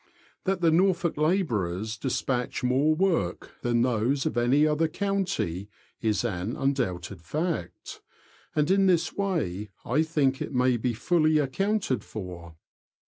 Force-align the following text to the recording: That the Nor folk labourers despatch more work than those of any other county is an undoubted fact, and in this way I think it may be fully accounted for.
That 0.45 0.61
the 0.61 0.71
Nor 0.71 0.95
folk 0.95 1.15
labourers 1.15 1.95
despatch 1.95 2.63
more 2.63 2.95
work 2.95 3.51
than 3.61 3.83
those 3.83 4.25
of 4.25 4.35
any 4.35 4.65
other 4.65 4.87
county 4.87 5.69
is 6.01 6.25
an 6.25 6.55
undoubted 6.57 7.21
fact, 7.21 8.01
and 8.55 8.71
in 8.71 8.87
this 8.87 9.13
way 9.15 9.69
I 9.85 10.01
think 10.01 10.41
it 10.41 10.55
may 10.55 10.77
be 10.77 10.95
fully 10.95 11.37
accounted 11.37 12.03
for. 12.03 12.55